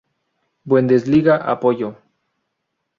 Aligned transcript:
Bundesliga 0.67 1.35
apoyo. 1.53 1.89